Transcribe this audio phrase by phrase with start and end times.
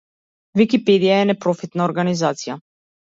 [0.61, 2.57] Википедија е непрофитна организација.